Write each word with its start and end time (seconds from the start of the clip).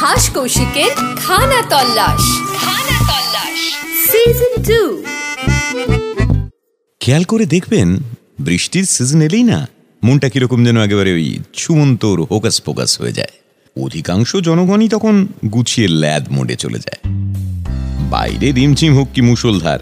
হাস 0.00 0.24
কৌশিকের 0.34 0.92
খানা 1.16 1.60
তল্লাশ। 1.62 2.22
খানা 2.56 2.98
তল্লাশ 3.10 3.56
season 4.10 4.52
two 4.68 4.80
খেয়াল 7.00 7.24
করে 7.24 7.46
দেখবেন, 7.46 7.98
বৃষ্টির 8.38 8.84
সিজন 8.84 9.20
এলেই 9.22 9.42
না, 9.42 9.66
মনটা 10.04 10.28
কীরকম 10.28 10.64
যেন 10.64 10.76
একেবারে 10.82 11.12
ওই 11.12 11.38
ছুমন্তর 11.54 12.16
হোকাস 12.20 12.56
ফোকাস 12.64 13.00
হয়ে 13.00 13.12
যায়। 13.12 13.34
অধিকাংশ 13.76 14.36
জনগণই 14.36 14.88
তখন 14.88 15.26
গুছিয়ে 15.52 15.88
ল্যাদ 15.88 16.24
মোডে 16.30 16.56
চলে 16.56 16.78
যায়। 16.78 17.00
বাইরে 18.10 18.52
রিমঝিম 18.52 18.92
হোক 18.94 19.08
কি 19.14 19.20
মুসলধার 19.20 19.80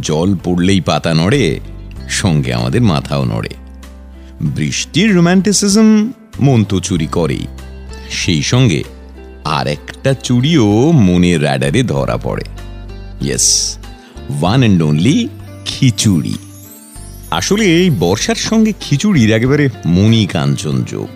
জল 0.00 0.34
পড়লেই 0.44 0.80
পাতা 0.80 1.14
নড়ে, 1.14 1.60
সঙ্গে 2.08 2.54
আমাদের 2.54 2.82
মাথাও 2.82 3.24
নড়ে। 3.24 3.52
বৃষ্টির 4.40 5.14
রোম্যান্টিসিজম 5.14 6.12
মন 6.40 6.64
তো 6.64 6.80
চুরি 6.80 7.06
করেই। 7.06 7.46
সেই 8.10 8.42
সঙ্গে 8.42 8.80
আর 9.44 9.66
একটা 9.66 10.14
চুরিও 10.14 10.66
মনের 10.92 11.42
র্যাডারে 11.42 11.82
ধরা 11.82 12.16
পড়ে। 12.16 12.44
Yes 13.20 13.46
one 14.40 14.60
and 14.60 14.82
only 14.82 15.28
khichuri. 15.64 16.34
আসলে 17.30 17.64
এই 17.64 17.90
বর্ষার 17.90 18.34
সঙ্গে 18.34 18.72
খিচুড়ির 18.80 19.30
একেবারে 19.30 19.68
মনি 19.86 20.26
কাঞ্চন 20.26 20.84
যোগ। 20.86 21.08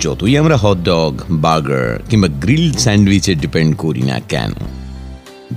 যতই 0.00 0.34
আমরা 0.36 0.56
হটডগ 0.56 1.12
বার্গার 1.30 1.98
কিংবা 2.10 2.28
গ্রিল 2.28 2.72
স্যান্ডউইচে 2.72 3.34
ডিপেন্ড 3.34 3.76
করি 3.76 4.02
না 4.02 4.20
কেন, 4.28 4.52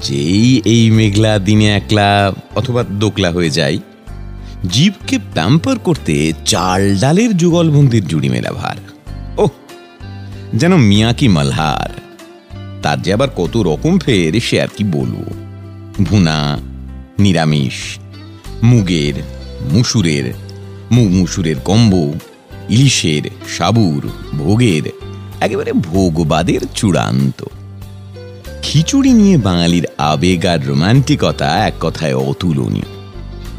যেই 0.02 0.62
এই 0.66 0.84
মেঘলা 0.92 1.40
দিনে 1.40 1.68
একলা 1.76 2.10
অথবা 2.56 2.84
দোকলা 2.84 3.32
হয়ে 3.32 3.50
যায় 3.50 3.78
জীবকে 4.70 5.20
প্যাম্পার 5.34 5.80
করতে 5.80 6.34
চাল 6.46 6.82
ডালের 7.00 7.38
যুগলবন্দির 7.38 8.08
জুড়ি 8.08 8.30
মেলা 8.30 8.52
ভার। 8.52 8.78
যেন 10.54 10.76
মিয়াকি 10.76 11.28
মালহার। 11.28 12.02
তার 12.82 13.02
যে 13.02 13.14
আবার 13.14 13.28
কত 13.36 13.58
রকম 13.58 14.00
ফের, 14.00 14.40
সে 14.40 14.62
আর 14.62 14.68
কি 14.78 14.84
বলব? 14.84 15.24
ভুনা, 16.06 16.58
নিরামিষ, 17.20 17.98
মুগের, 18.64 19.14
মুসুরের 19.72 20.34
মুগ 20.92 21.12
মুসুরের 21.12 21.60
কম্ব, 21.60 22.14
ইলিশের 22.70 23.22
সাবুর, 23.58 24.10
ভোগের, 24.38 24.82
একেবারে 25.42 25.74
ভোগবাদের 25.74 26.60
চূড়ান্ত। 26.76 27.46
খিচুড়ি 28.62 29.14
নিয়ে 29.14 29.38
বাঙালির 29.38 29.88
আবেগ 29.98 30.46
আর 30.46 30.66
রোমান্টিকতা 30.66 31.68
এক 31.68 31.74
কথায় 31.82 32.14
অতুলনীয়। 32.14 32.86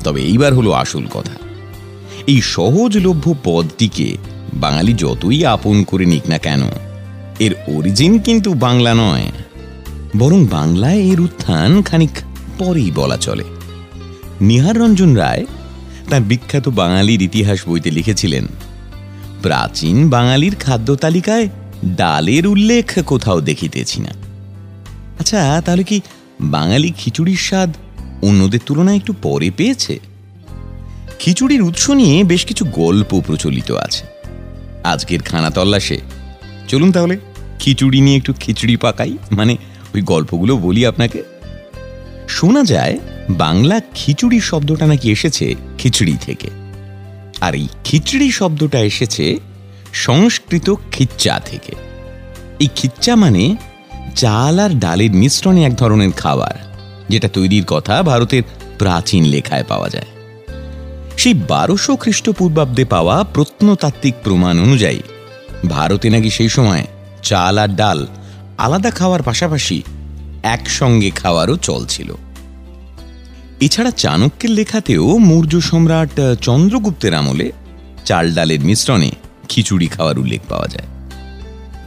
তবে 0.05 0.22
এইবার 0.22 0.55
হলো 0.55 0.72
আসল 0.72 1.06
কথা। 1.11 1.34
এই 2.27 2.41
সহজলভ্য 2.42 3.34
পদটিকে 3.44 4.16
বাঙালি 4.55 4.92
যতই 4.92 5.44
আপন 5.44 5.84
করে 5.84 6.06
নিক 6.06 6.28
না 6.28 6.38
কেন 6.38 6.61
এর 7.44 7.54
অরিজিন 7.76 8.12
কিন্তু 8.18 8.50
বাংলা 8.54 8.92
নয়। 8.94 9.26
বরং 10.16 10.46
বাংলায় 10.46 11.00
এর 11.02 11.20
উত্থান 11.20 11.82
খানিক 11.82 12.14
পরেই 12.58 12.90
বলা 12.90 13.16
চলে। 13.16 13.44
নিহার 14.40 14.76
রঞ্জন 14.76 15.14
রায় 15.14 15.44
তার 16.10 16.20
বিখ্যাত 16.20 16.68
বাঙালির 16.68 17.22
ইতিহাস 17.22 17.58
বইতে 17.68 17.90
লিখেছিলেন, 17.90 18.46
প্রাচীন 19.42 20.10
বাঙালির 20.10 20.54
খাদ্য 20.54 20.88
তালিকায় 20.94 21.48
ডালের 21.84 22.46
উল্লেখ 22.46 22.86
কোথাও 23.06 23.40
দেখিতেছি 23.40 23.98
না। 24.00 24.12
আচ্ছা 25.18 25.62
তাহলে 25.64 25.84
কি 25.84 26.00
বাঙালি 26.40 26.92
খিচুড়ির 26.98 27.36
স্বাদ 27.36 27.70
অন্যদের 28.22 28.60
তুলনায় 28.66 28.96
একটু 28.96 29.12
পরে 29.22 29.50
পেয়েছে? 29.56 29.94
খিচুড়ির 31.18 31.62
উৎস 31.62 31.90
নিয়ে 31.90 32.24
বেশ 32.24 32.42
কিছু 32.44 32.64
গল্প 32.64 33.20
প্রচলিত 33.26 33.70
আছে। 33.72 34.04
আজকের 34.84 35.20
খানা 35.22 35.50
তল্লাশে। 35.50 35.98
চলুন 36.68 36.92
তাহলে। 36.92 37.16
খিচুড়ি 37.62 38.00
নিয়ে 38.00 38.16
একটু 38.16 38.32
খিচুড়ি 38.41 38.77
পাকাই। 38.77 39.12
মানে 39.30 39.56
ওই 39.94 40.02
গল্পগুলো 40.02 40.56
বলি 40.56 40.86
আপনাকে। 40.86 41.22
শোনা 42.28 42.62
যায়, 42.64 42.98
বাংলা 43.30 43.81
খিচুড়ি 43.94 44.41
শব্দটা 44.41 44.87
নাকি 44.87 45.10
এসেছে 45.10 45.54
খিচড়ি 45.78 46.16
থেকে। 46.20 46.48
আর 47.41 47.54
এই 47.54 47.69
খিচড়ি 47.84 48.31
শব্দটা 48.31 48.81
এসেছে 48.81 49.38
সংস্কৃত 49.92 50.75
খিচ্চা 50.92 51.41
থেকে। 51.44 51.72
এই 52.60 52.69
খিচ্চা 52.76 53.16
মানে 53.16 53.56
চাল 54.16 54.58
আর 54.58 54.70
ডালের 54.70 55.12
মিশ্রণে 55.12 55.64
এক 55.64 55.75
ধরনের 55.76 56.12
খাবার, 56.12 56.56
যেটা 57.08 57.28
তৈরির 57.28 57.64
কথা 57.64 58.03
ভারতের 58.03 58.42
প্রাচীন 58.78 59.25
লেখায় 59.25 59.66
পাওয়া 59.69 59.88
যায়। 59.88 60.10
সেই 61.16 61.34
বারোশো 61.34 61.97
খ্রিস্টপূর্বাব্দে 61.97 62.84
পাওয়া 62.84 63.25
প্রত্নতাত্ত্বিক 63.34 64.14
প্রমাণ 64.25 64.54
অনুযায়ী, 64.58 65.00
ভারতে 65.69 66.10
নাকি 66.10 66.31
সেই 66.31 66.48
সময় 66.48 66.84
চাল 67.22 67.59
আর 67.59 67.69
ডাল 67.69 68.06
আলাদা 68.59 68.91
খাওয়ার 68.91 69.22
পাশাপাশি 69.22 69.83
একসঙ্গে 70.43 71.10
খাওয়ারও 71.10 71.56
চল 71.56 71.84
ছিল 71.87 72.15
এছাড়া 73.60 73.91
চাণক্যের 73.91 74.50
লেখাতেও 74.50 75.19
মৌর্য 75.19 75.61
সম্রাট 75.61 76.21
চন্দ্রগুপ্তের 76.41 77.15
আমলে 77.15 77.53
চাল 78.05 78.34
ডালের 78.34 78.61
মিশ্রণে 78.61 79.11
খিচুড়ি 79.49 79.87
খাওয়ার 79.87 80.19
উল্লেখ 80.19 80.41
পাওয়া 80.49 80.69
যায়। 80.69 80.88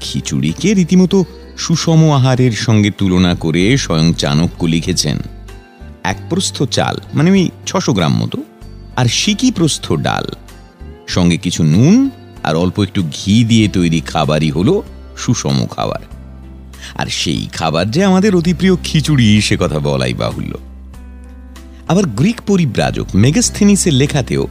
খিচুড়িকে 0.02 0.74
রীতিমতো 0.74 1.26
সুষম 1.58 2.12
আহারের 2.12 2.52
সঙ্গে 2.52 2.92
তুলনা 2.92 3.36
করে 3.36 3.78
স্বয়ং 3.78 4.14
চাণক্য 4.14 4.66
লিখেছেন, 4.66 5.18
এক 6.04 6.18
প্রস্থ 6.30 6.64
চাল 6.64 7.00
মানে 7.14 7.32
ওই 7.32 7.50
ছশো 7.66 7.94
গ্রাম 7.94 8.14
মতো, 8.18 8.38
আর 8.96 9.06
সিকি 9.06 9.52
প্রস্থ 9.52 9.94
ডাল। 9.94 10.26
সঙ্গে 11.08 11.38
কিছু 11.38 11.64
নুন 11.64 12.10
আর 12.44 12.56
অল্প 12.56 12.80
একটু 12.80 13.04
ঘি 13.04 13.44
দিয়ে 13.44 13.68
তৈরি 13.68 14.00
খাবারই 14.00 14.50
হলো 14.50 14.84
সুষম 15.18 15.66
খাবার। 15.66 16.00
আর 16.96 17.06
সেই 17.06 17.48
খাবার 17.54 17.92
যে 17.92 18.04
আমাদের 18.04 18.36
অতি 18.36 18.54
প্রিয় 18.54 18.76
খিচুড়ি, 18.84 19.42
সে 19.42 19.58
কথা 19.60 19.80
বলাই 19.80 20.14
বাহুল্য। 20.14 20.58
আবার 21.88 22.06
গ্রিক 22.06 22.42
পরিব্রাজক 22.48 23.06
মেগাস্থেনিসের 23.16 23.94
লেখাতেও 23.94 24.48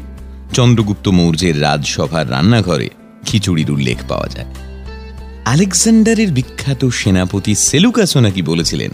চন্দ্রগুপ্ত 0.52 1.08
মৌর্যের 1.08 1.62
রাজসভার 1.62 2.30
রান্নাঘরে 2.30 2.90
খিচুড়ির 3.26 3.70
উল্লেখ 3.70 3.98
পাওয়া 4.08 4.28
যায়। 4.28 4.46
আলেকজান্ডারের 5.44 6.30
বিখ্যাত 6.32 6.84
সেনাপতি 6.84 7.54
সেলুকাসও 7.54 8.20
নাকি 8.20 8.42
বলেছিলেন, 8.42 8.90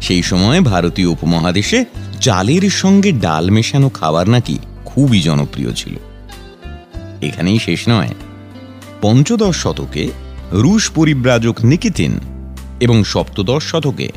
সেই 0.00 0.22
সময় 0.22 0.60
ভারতীয় 0.60 1.08
উপমহাদেশে 1.08 1.84
চালের 2.20 2.70
সঙ্গে 2.70 3.12
ডাল 3.12 3.50
মেশানো 3.50 3.88
খাবার 3.88 4.28
নাকি 4.28 4.58
খুবই 4.84 5.20
জনপ্রিয় 5.20 5.72
ছিল। 5.72 5.94
এখানেই 7.22 7.58
শেষ 7.58 7.88
নয়। 7.88 8.14
পঞ্চদশ 9.02 9.56
শতকে 9.56 10.10
রুশ 10.52 10.90
পরিব্রাজক 10.90 11.64
নিকিতিন 11.64 12.18
এবং 12.80 13.04
সপ্তদশ 13.04 13.62
শতকে 13.64 14.08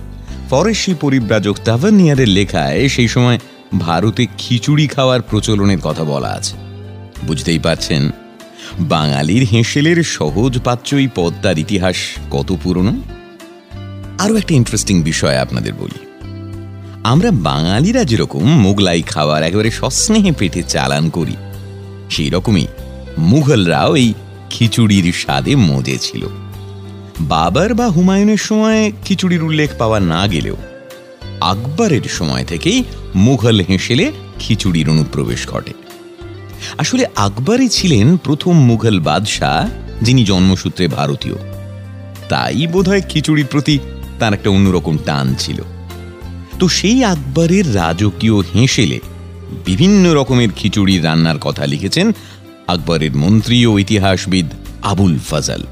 ফরেসি 0.50 0.94
পরিব্রাজক 0.94 1.56
তাভানিয়ারের 1.66 2.28
লেখায় 2.28 2.90
সেই 2.90 3.08
সময় 3.08 3.40
ভারতে 3.80 4.28
খিচুড়ি 4.38 4.88
খাওয়ার 4.88 5.22
প্রচলনের 5.22 5.80
কথা 5.80 6.04
বলা 6.04 6.28
আছে। 6.28 6.56
বুঝতেই 7.24 7.60
পারছেন? 7.60 8.10
বাঙালির 8.80 9.44
হেঁসেলের 9.44 10.04
সহজ 10.04 10.60
পাচ্যই 10.64 11.08
পদ্মার 11.16 11.60
ইতিহাস 11.60 11.96
কত 12.32 12.58
পুরনো? 12.64 12.94
আরও 14.20 14.36
একটা 14.36 14.54
ইন্টারেস্টিং 14.54 15.04
বিষয় 15.04 15.38
আপনাদের 15.38 15.74
বলি। 15.74 16.00
আমরা 17.04 17.32
বাঙালিরা 17.32 18.04
যেরকম 18.04 18.44
মোগলাই 18.44 19.02
খাওয়ার 19.02 19.44
একেবারে 19.44 19.72
সস্নেহে 19.72 20.32
পেটে 20.32 20.64
চালান 20.64 21.10
করি, 21.10 21.36
সেই 22.10 22.30
রকমই 22.30 22.68
মুঘলরাও 23.18 23.96
এই 23.96 24.14
খিচুড়ির 24.50 25.14
স্বাদে 25.14 25.56
মজে 25.56 25.98
ছিল। 26.02 26.28
বাবার 27.22 27.74
বা 27.74 27.88
হুমায়ুনের 27.88 28.38
সময় 28.38 28.92
খিচুড়ির 29.06 29.44
উল্লেখ 29.44 29.70
পাওয়া 29.78 30.00
না 30.00 30.28
গেলেও 30.28 30.56
আকবরের 31.42 32.06
সময় 32.10 32.46
থেকেই 32.46 32.84
মুঘল 33.16 33.62
হেঁসেলে 33.62 34.12
খিচুড়ির 34.40 34.90
অনুপ্রবেশ 34.90 35.48
ঘটে। 35.48 35.74
আসলে 36.78 37.06
আকবরই 37.16 37.70
ছিলেন 37.70 38.18
প্রথম 38.18 38.52
মুঘল 38.52 39.00
বাদশাহ, 39.00 39.70
যিনি 40.02 40.24
জন্মসূত্রে 40.24 40.88
ভারতীয়। 40.88 41.36
তাই 42.30 42.68
বোধহয় 42.68 43.02
খিচুড়ির 43.02 43.46
প্রতি 43.46 43.80
তার 44.20 44.34
একটা 44.34 44.50
অন্যরকম 44.50 44.98
টান 45.06 45.36
ছিল। 45.40 45.62
তো 46.60 46.68
সেই 46.68 47.04
আকবরের 47.04 47.76
রাজকীয় 47.76 48.40
হেঁসেলে 48.40 49.00
বিভিন্ন 49.66 50.14
রকমের 50.14 50.50
খিচুড়ি 50.56 51.00
রান্নার 51.00 51.40
কথা 51.40 51.66
লিখেছেন 51.66 52.12
আকবরের 52.74 53.14
মন্ত্রী 53.16 53.58
ও 53.70 53.72
ইতিহাসবিদ 53.84 54.48
আবুল 54.92 55.16
ফাজাল। 55.30 55.64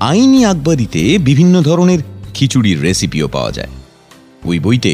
আইনি 0.00 0.40
আকবরিতে 0.52 1.02
বিভিন্ন 1.18 1.54
ধরনের 1.62 2.00
খিচুড়ির 2.34 2.78
রেসিপিও 2.82 3.28
পাওয়া 3.28 3.52
যায়। 3.52 3.72
ওই 4.44 4.58
বইতে 4.58 4.92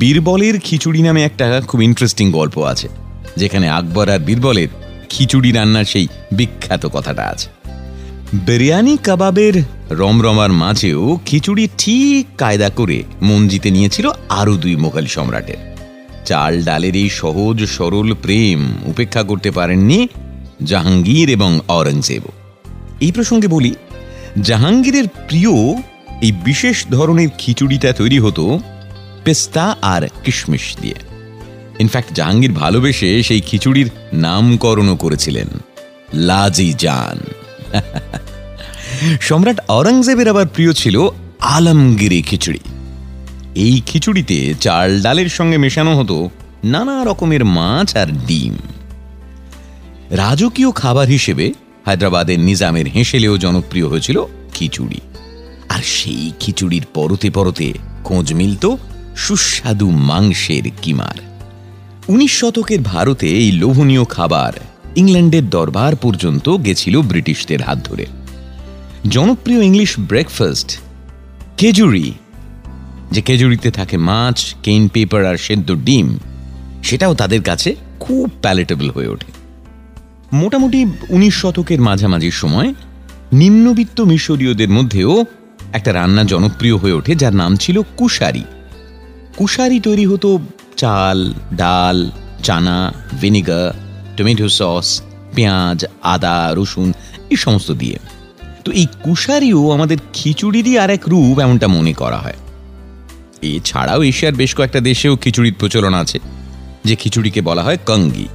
বীরবলের 0.00 0.54
খিচুড়ি 0.58 1.00
নামে 1.02 1.20
একটা 1.24 1.46
খুব 1.66 1.80
ইন্টারেস্টিং 1.82 2.26
গল্প 2.30 2.56
আছে, 2.72 2.88
যেখানে 3.36 3.66
আকবর 3.68 4.06
আর 4.10 4.18
বীরবলের 4.18 4.70
খিচুড়ি 5.08 5.50
রান্নার 5.52 5.84
সেই 5.84 6.06
বিখ্যাত 6.32 6.82
কথাটা 6.92 7.24
আছে। 7.32 7.48
বিরিয়ানি 8.46 8.94
কাবাবের 9.06 9.54
রমরমার 10.00 10.52
মাঝেও 10.62 11.02
খিচুড়ি 11.26 11.64
ঠিক 11.78 12.22
কায়দা 12.38 12.68
করে 12.70 12.98
মন 13.22 13.40
জিতে 13.48 13.68
নিয়েছিল 13.70 14.06
আরও 14.40 14.54
দুই 14.56 14.74
মোঘল 14.76 15.06
সম্রাটের। 15.06 15.60
চাল 16.26 16.62
ডালের 16.62 16.96
এই 16.96 17.10
সহজ, 17.10 17.64
সরল 17.64 18.14
প্রেম 18.14 18.76
উপেক্ষা 18.84 19.22
করতে 19.22 19.50
পারেননি 19.50 20.08
জাহাঙ্গীর 20.64 21.30
এবং 21.30 21.60
অরঙ্গজেব 21.68 22.22
এই 23.00 23.12
প্রসঙ্গে 23.12 23.48
বলি, 23.48 23.74
জাহাঙ্গীরের 24.42 25.08
প্রিয় 25.08 25.52
এই 26.22 26.32
বিশেষ 26.32 26.86
ধরনের 26.90 27.28
খিচুড়িটা 27.38 27.92
তৈরি 27.92 28.18
হতো 28.18 28.58
পেস্তা 29.24 29.76
আর 29.82 30.08
কিশমিশ 30.24 30.76
দিয়ে। 30.80 30.94
ইনফ্যাক্ট 31.78 32.12
জাহাঙ্গীর 32.12 32.52
ভালোবেসে 32.52 33.22
সেই 33.22 33.40
খিচুড়ির 33.40 33.90
নামকরণও 34.12 34.96
করেছিলেন। 34.96 35.46
লাজি 36.14 36.74
জান। 36.78 37.18
সম্রাট 39.20 39.58
আওরঙ্গজেবের 39.68 40.28
আবার 40.28 40.46
প্রিয় 40.46 40.72
ছিল 40.72 41.08
আলমগিরি 41.40 42.22
খিচুড়ি। 42.22 42.58
এই 43.56 43.82
খিচুড়িতে 43.86 44.54
চাল 44.60 45.02
ডালের 45.02 45.28
সঙ্গে 45.28 45.58
মেশানো 45.58 45.98
হতো 45.98 46.30
নানা 46.64 47.04
রকমের 47.04 47.44
মাছ 47.44 47.96
আর 47.96 48.06
ডিম। 48.26 48.56
রাজকীয় 50.10 50.70
খাবার 50.72 51.08
হিসেবে 51.08 51.52
হায়দ্রাবাদের 51.84 52.40
নিজামের 52.40 52.86
হেঁসেলেও 52.86 53.36
জনপ্রিয় 53.36 53.86
হয়েছিল 53.88 54.22
খিচুড়ি। 54.52 55.00
আর 55.68 55.82
সেই 55.82 56.32
খিচুড়ির 56.40 56.86
পরতে 56.94 57.30
পরতে 57.30 57.72
খোঁজ 58.04 58.32
মিলত 58.32 58.66
সুস্বাদু 59.16 59.90
মাংসের 59.90 60.62
কিমার। 60.82 61.16
উনিশ 62.08 62.32
শতকের 62.40 62.80
ভারতে 62.80 63.26
এই 63.28 63.52
লোভনীয় 63.52 64.04
খাবার 64.04 64.52
ইংল্যান্ডের 64.96 65.50
দরবার 65.50 65.96
পর্যন্ত 65.96 66.56
গেছিল 66.56 67.00
ব্রিটিশদের 67.00 67.62
হাত 67.62 67.78
ধরে। 67.84 68.06
জনপ্রিয় 69.08 69.64
ইংলিশ 69.64 69.94
ব্রেকফাস্ট 69.98 70.78
কেজুরি 71.56 72.12
যে 73.10 73.20
খেজুরিতে 73.22 73.70
থাকে 73.70 73.96
মাছ 73.96 74.54
কেইন 74.62 74.88
পেপার 74.88 75.24
আর 75.24 75.36
সেদ্ধ 75.36 75.74
ডিম, 75.74 76.18
সেটাও 76.82 77.14
তাদের 77.14 77.42
কাছে 77.42 77.74
খুব 78.00 78.30
প্যালেটেবল 78.42 78.90
হয়ে 78.90 79.08
ওঠে। 79.08 79.30
মোটামুটি 80.32 80.86
উনিশ 81.08 81.34
শতকের 81.40 81.80
মাঝামাঝি 81.80 82.30
সময় 82.30 82.74
নিম্নবিত্ত 83.32 84.00
মিশরীয়দের 84.00 84.68
মধ্যেও 84.68 85.24
একটা 85.72 85.92
রান্না 85.92 86.24
জনপ্রিয় 86.24 86.76
হয়ে 86.76 86.92
ওঠে, 86.92 87.14
যার 87.14 87.34
নাম 87.34 87.56
ছিল 87.56 87.82
কুশারি। 87.96 88.44
কুশারি 89.36 89.80
তৈরি 89.80 90.06
হতো 90.06 90.38
চাল, 90.76 91.34
ডাল, 91.54 92.10
চানা, 92.42 92.92
ভিনিগার, 93.20 93.72
টমেটো 94.16 94.48
সস, 94.48 95.02
পেঁয়াজ, 95.34 95.84
আদা, 96.02 96.54
রসুন, 96.56 96.92
এই 97.30 97.36
সমস্ত 97.36 97.70
দিয়ে। 97.72 97.98
তো 98.64 98.72
এই 98.72 98.86
কুশারিও 99.02 99.70
আমাদের 99.70 99.98
খিচুড়িরই 100.12 100.78
আর 100.78 100.90
এক 100.90 101.08
রূপ 101.08 101.40
এমনটা 101.40 101.68
মনে 101.68 101.92
করা 101.92 102.16
হয়। 102.18 102.38
এছাড়াও 103.42 104.02
এশিয়ার 104.02 104.34
বেশ 104.34 104.54
কয়েকটা 104.54 104.80
দেশেও 104.80 105.16
খিচুড়ির 105.16 105.54
প্রচলন 105.54 105.94
আছে, 105.94 106.18
যে 106.84 106.96
খিচুড়িকে 106.96 107.40
বলা 107.40 107.62
হয় 107.62 107.78
কঙ্গি। 107.86 108.28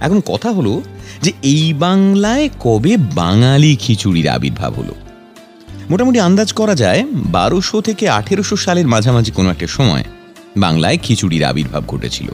এখন 0.00 0.20
কথা 0.20 0.50
হলো 0.50 0.82
যে 1.22 1.32
এই 1.42 1.72
বাংলায় 1.74 2.48
কবে 2.60 2.96
বাঙালি 2.96 3.76
খিচুড়ির 3.76 4.28
আবির্ভাব 4.28 4.74
হলো? 4.74 4.94
মোটামুটি 5.90 6.20
আন্দাজ 6.20 6.52
করা 6.52 6.74
যায় 6.74 7.06
বারোশো 7.12 7.80
থেকে 7.80 8.08
আঠেরোশো 8.08 8.56
সালের 8.56 8.86
মাঝামাঝি 8.86 9.30
কোনো 9.30 9.50
একটা 9.50 9.66
সময় 9.66 10.04
বাংলায় 10.56 10.98
খিচুড়ির 10.98 11.44
আবির্ভাব 11.44 11.82
ঘটেছিল। 11.86 12.28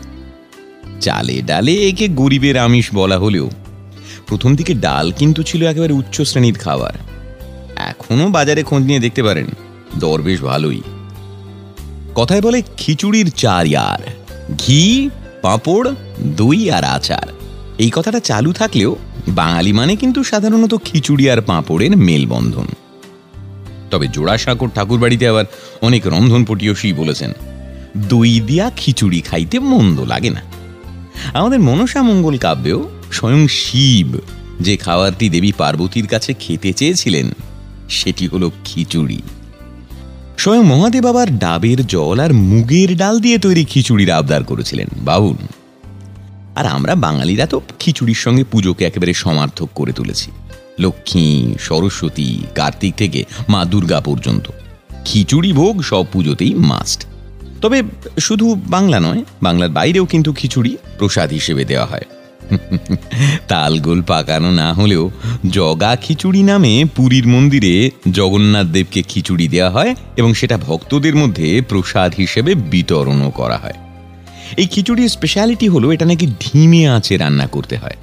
চালে 1.00 1.42
ডালে 1.42 1.74
একে 1.88 2.08
গরিবের 2.08 2.58
আমিষ 2.58 2.94
বলা 2.94 3.18
হলেও 3.18 3.50
প্রথম 4.26 4.56
দিকে 4.56 4.74
ডাল 4.74 5.12
কিন্তু 5.12 5.42
ছিল 5.42 5.66
একেবারে 5.66 5.92
উচ্চ 5.92 6.22
শ্রেণির 6.22 6.54
খাবার। 6.54 6.94
এখনও 7.76 8.30
বাজারে 8.30 8.62
খোঁজ 8.62 8.82
নিয়ে 8.82 9.00
দেখতে 9.00 9.22
পারেন, 9.22 9.46
দর 9.98 10.22
বেশ 10.22 10.40
ভালোই। 10.40 10.82
কথায় 12.14 12.40
বলে 12.40 12.62
খিচুড়ির 12.76 13.30
চার 13.30 13.66
ইয়ার। 13.66 14.02
ঘি, 14.58 15.10
পাঁপড়, 15.42 15.88
দই 16.36 16.70
আর 16.70 16.84
আচার। 16.84 17.26
এই 17.78 17.90
কথাটা 17.94 18.20
চালু 18.20 18.52
থাকলেও 18.52 18.96
বাঙালি 19.28 19.72
মানে 19.72 19.96
কিন্তু 19.96 20.24
সাধারণত 20.24 20.74
খিচুড়ি 20.84 21.30
আর 21.30 21.40
পাঁপড়ের 21.40 21.96
মেলবন্ধন। 21.96 22.66
তবে 23.90 24.06
জোড়াসাঁকর 24.08 24.68
ঠাকুর 24.74 24.98
বাড়িতে 25.00 25.28
আবার 25.28 25.44
অনেক 25.80 26.06
রন্ধনপটীয়সী 26.06 26.92
বলেছেন, 26.92 27.32
দই 28.08 28.40
দিয়া 28.40 28.70
খিচুড়ি 28.76 29.20
খাইতে 29.20 29.58
মন্দ 29.58 30.00
লাগে 30.00 30.30
না। 30.30 30.42
আমাদের 31.34 31.60
মনসা 31.60 32.02
মঙ্গল 32.02 32.38
কাব্যেও 32.38 32.80
স্বয়ং 33.12 33.48
শিব 33.48 34.10
যে 34.60 34.76
খাবারটি 34.76 35.28
দেবী 35.28 35.52
পার্বতীর 35.52 36.06
কাছে 36.06 36.34
খেতে 36.34 36.72
চেয়েছিলেন, 36.72 37.26
সেটি 37.88 38.26
হলো 38.26 38.50
খিচুড়ি। 38.64 39.22
স্বয়ং 40.44 40.64
মহাদেব 40.64 41.06
আবার 41.06 41.38
ডাবের 41.38 41.86
জল 41.86 42.20
আর 42.20 42.32
মুগের 42.32 42.96
ডাল 42.96 43.18
দিয়ে 43.18 43.38
তৈরি 43.38 43.64
খিচুড়ির 43.64 44.10
আবদার 44.10 44.44
করেছিলেন, 44.44 44.86
বাবুন। 45.04 45.38
আর 46.54 46.66
আমরা 46.66 46.94
বাঙালিরা 46.94 47.46
তো 47.46 47.60
খিচুড়ির 47.78 48.20
সঙ্গে 48.24 48.44
পুজোকে 48.44 48.84
একেবারে 48.84 49.12
সমার্থক 49.14 49.68
করে 49.74 49.92
তুলেছি। 49.92 50.30
লক্ষ্মী, 50.78 51.54
সরস্বতী, 51.60 52.28
কার্তিক 52.54 52.94
থেকে 52.94 53.24
মা 53.48 53.64
দুর্গা 53.64 54.00
পর্যন্ত। 54.00 54.46
খিচুড়ি 55.04 55.52
ভোগ 55.52 55.82
সব 55.82 56.04
পুজোতেই 56.12 56.54
মাস্ট 56.54 57.06
তবে 57.60 57.82
শুধু 58.20 58.46
বাংলা 58.66 59.00
নয়, 59.00 59.22
বাংলার 59.42 59.68
বাইরেও 59.68 60.04
কিন্তু 60.04 60.32
খিচুড়ি 60.32 60.76
প্রসাদ 60.98 61.30
হিসেবে 61.30 61.64
দেওয়া 61.64 61.86
হয়। 61.86 62.06
তালগোল 63.48 64.00
পাকানো 64.02 64.50
না 64.50 64.68
হলেও 64.72 65.04
জগা 65.50 65.92
খিচুড়ি 65.96 66.42
নামে 66.42 66.72
পুরীর 66.96 67.26
মন্দিরে 67.28 67.74
জগন্নাথ 68.10 68.66
দেবকে 68.66 69.02
খিচুড়ি 69.02 69.48
দেওয়া 69.48 69.70
হয় 69.70 69.94
এবং 70.16 70.34
সেটা 70.34 70.56
ভক্তদের 70.58 71.14
মধ্যে 71.16 71.62
প্রসাদ 71.68 72.10
হিসেবে 72.14 72.54
বিতরণও 72.54 73.30
করা 73.30 73.58
হয়। 73.58 73.78
এই 74.56 74.66
খিচুড়ির 74.66 75.08
স্পেশালিটি 75.08 75.66
হলো 75.68 75.86
এটা 75.90 76.04
নাকি 76.04 76.26
ধিমে 76.40 76.82
আঁচে 76.88 77.16
রান্না 77.16 77.46
করতে 77.46 77.76
হয়। 77.76 77.96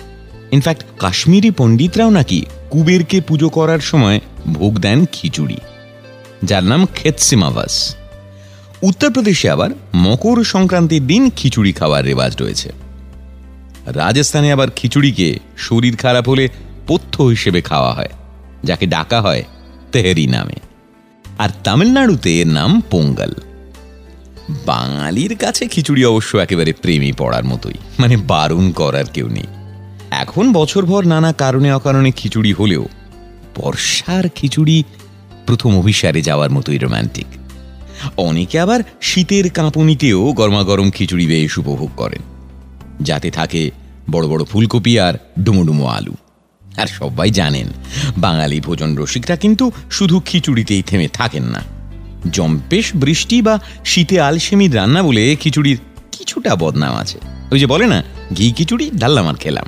ইনফ্যাক্ট 0.52 0.82
কাশ্মীরি 1.00 1.52
পণ্ডিতরাও 1.52 2.10
নাকি 2.10 2.40
কুবেরকে 2.70 3.18
পুজো 3.22 3.50
করার 3.50 3.80
সময় 3.80 4.20
ভোগ 4.54 4.74
দেন 4.80 5.00
খিচুড়ি, 5.12 5.58
যার 6.44 6.64
নাম 6.64 6.82
খেতসিমাভাস 6.96 7.76
উত্তরপ্রদেশে 8.84 9.48
আবার 9.50 9.70
মকর 9.96 10.38
সংক্রান্তির 10.44 11.04
দিন 11.08 11.24
খিচুড়ি 11.30 11.72
খাওয়ার 11.74 12.04
রেওয়াজ 12.06 12.34
রয়েছে। 12.42 12.70
রাজস্থানে 13.86 14.52
আবার 14.52 14.68
খিচুড়িকে 14.76 15.40
শরীর 15.58 15.96
খারাপ 15.96 16.30
হলে 16.30 16.48
পথ্য 16.88 17.24
হিসেবে 17.24 17.62
খাওয়া 17.62 17.94
হয়, 17.94 18.10
যাকে 18.64 18.86
ডাকা 18.86 19.22
হয় 19.22 19.44
তেহরি 19.92 20.28
নামে। 20.28 20.54
আর 21.38 21.50
তামিলনাড়ুতে 21.64 22.40
এর 22.40 22.48
নাম 22.48 22.82
পোঙ্গল। 22.82 23.34
বাঙালির 24.66 25.36
কাছে 25.36 25.68
খিচুড়ি 25.68 26.06
অবশ্য 26.06 26.38
একেবারে 26.38 26.74
প্রেমী 26.74 27.12
পড়ার 27.12 27.44
মতোই 27.44 27.74
মানে 28.00 28.18
বারণ 28.18 28.72
করার 28.72 29.06
কেউ 29.06 29.28
নেই। 29.28 29.48
এখন 30.12 30.54
বছরভর 30.54 31.06
নানা 31.06 31.34
কারণে 31.34 31.74
অকারণে 31.74 32.12
খিচুড়ি 32.12 32.54
হলেও 32.54 32.88
বর্ষার 33.58 34.30
খিচুড়ি 34.36 34.84
প্রথম 35.46 35.78
অভিসারে 35.78 36.22
যাওয়ার 36.22 36.52
মতোই 36.52 36.78
রোম্যান্টিক 36.78 37.26
অনেকে 38.18 38.60
আবার 38.60 38.80
শীতের 39.02 39.50
কাঁপুনিতেও 39.50 40.34
গরমাগরম 40.34 40.90
খিচুড়ি 40.92 41.28
বেশ 41.28 41.58
উপভোগ 41.58 41.90
করেন। 41.98 42.31
যাতে 43.02 43.32
থাকে 43.32 43.72
বড় 44.12 44.28
বড় 44.28 44.44
ফুলকপি 44.44 45.00
আর 45.00 45.14
ডুমো 45.40 45.88
আলু। 45.88 46.14
আর 46.78 46.88
সবাই 46.88 47.32
জানেন, 47.32 47.68
বাঙালি 48.18 48.60
ভোজন 48.60 48.96
রসিকরা 48.96 49.36
কিন্তু 49.36 49.72
শুধু 49.92 50.22
খিচুড়িতেই 50.26 50.82
থেমে 50.82 51.08
থাকেন 51.08 51.44
না। 51.44 51.62
জম্পেশ, 52.32 52.96
বৃষ্টি 52.96 53.42
বা 53.42 53.60
শীতে 53.86 54.22
আলসেমির 54.22 54.76
রান্না 54.76 55.04
বলে 55.04 55.36
খিচুড়ির 55.36 55.78
কিছুটা 56.12 56.56
বদনাম 56.56 56.96
আছে। 56.96 57.20
ওই 57.52 57.60
যে 57.60 57.66
বলে 57.66 57.88
না, 57.88 58.04
ঘি, 58.36 58.52
খিচুড়ি 58.52 58.92
ডাল্লাম 58.96 59.28
আর 59.28 59.34
খেলাম। 59.34 59.66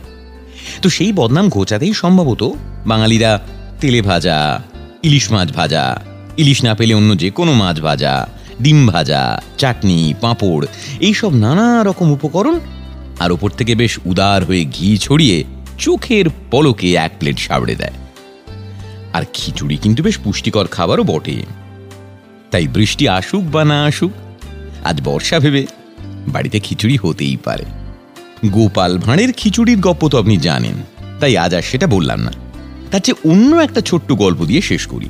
তো 0.82 0.90
সেই 0.90 1.14
বদনাম 1.14 1.50
ঘোচাতেই 1.50 1.94
সম্ভবত 1.94 2.52
বাঙালিরা 2.86 3.42
তেলে 3.80 4.02
ভাজা, 4.02 4.64
ইলিশ 5.04 5.32
মাছ 5.32 5.52
ভাজা, 5.52 6.02
ইলিশ 6.38 6.64
না 6.64 6.76
পেলে 6.76 6.94
অন্য 6.94 7.18
যে 7.18 7.30
কোনো 7.30 7.54
মাছ 7.54 7.82
ভাজা, 7.82 8.28
ডিম 8.62 8.88
ভাজা, 8.88 9.42
চাটনি, 9.58 10.14
পাঁপড়, 10.22 10.66
এইসব 11.00 11.34
নানা 11.34 11.84
রকম 11.84 12.12
উপকরণ 12.12 12.60
আর 13.20 13.32
ওপর 13.32 13.50
থেকে 13.50 13.76
বেশ 13.76 14.00
উদার 14.06 14.44
হয়ে 14.44 14.66
ঘি 14.66 14.98
ছড়িয়ে 14.98 15.44
চোখের 15.78 16.26
পলকে 16.52 16.94
এক 16.94 17.12
প্লেট 17.20 17.40
সাবড়ে 17.40 17.76
দেয়। 17.76 17.94
আর 19.14 19.24
খিচুড়ি 19.34 19.78
কিন্তু 19.78 20.04
বেশ 20.04 20.18
পুষ্টিকর 20.18 20.68
খাবারও 20.68 21.04
বটে। 21.04 21.44
তাই 22.52 22.68
বৃষ্টি 22.68 23.10
আসুক 23.10 23.44
বা 23.44 23.66
না 23.66 23.84
আসুক, 23.84 24.12
আজ 24.84 25.02
বর্ষা 25.04 25.40
ভেবে 25.40 25.66
বাড়িতে 26.28 26.60
খিচুড়ি 26.60 26.98
হতেই 27.04 27.38
পারে। 27.38 27.64
গোপাল 28.46 28.98
ভাঁড়ের 28.98 29.32
খিচুড়ির 29.32 29.80
গপ্প 29.80 30.08
তো 30.08 30.20
আপনি 30.20 30.38
জানেন, 30.38 30.76
তাই 31.20 31.38
আজ 31.38 31.56
আর 31.56 31.62
সেটা 31.62 31.88
বললাম 31.88 32.20
না। 32.20 32.32
তার 32.92 33.00
চেয়ে 33.00 33.32
অন্য 33.32 33.56
একটা 33.56 33.82
ছোট্ট 33.82 34.12
গল্প 34.12 34.46
দিয়ে 34.46 34.62
শেষ 34.62 34.88
করি। 34.88 35.10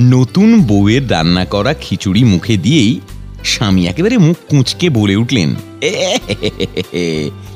নতুন 0.00 0.62
বউয়ের 0.62 1.10
রান্না 1.10 1.44
করা 1.44 1.74
খিচুড়ি 1.74 2.24
মুখে 2.24 2.56
দিয়েই 2.56 3.00
স্বামী 3.44 3.86
একেবারে 3.86 4.18
মুখ 4.18 4.36
কুঁচকে 4.48 4.90
বলে 4.90 5.16
উঠলেন 5.16 5.54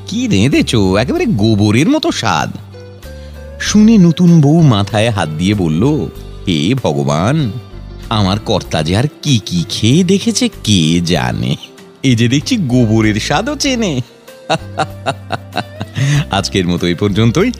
কি 0.06 0.26
রেঁধেছ 0.26 0.74
একেবারে 0.74 1.26
গোবরের 1.26 1.88
মতো 1.88 2.12
স্বাদ। 2.12 2.56
শুনে 3.60 3.98
নতুন 3.98 4.40
বউ 4.40 4.60
মাথায় 4.60 5.10
হাত 5.10 5.28
দিয়ে 5.28 5.54
বলল, 5.54 5.84
হে 6.48 6.74
ভগবান, 6.74 7.52
আমার 8.08 8.38
কর্তা 8.38 8.82
যে 8.82 8.96
আর 8.96 9.04
কি 9.22 9.40
কি 9.46 9.64
খেয়ে 9.68 10.04
দেখেছে 10.04 10.48
কে 10.48 11.00
জানে? 11.00 11.56
এই 12.02 12.16
যে 12.16 12.28
দেখছি 12.28 12.56
গোবরের 12.56 13.14
স্বাদও 13.14 13.56
চেনে। 13.56 14.00
আজকের 16.30 16.66
মতো 16.66 16.86
এই 16.86 16.94
পর্যন্তই। 16.94 17.52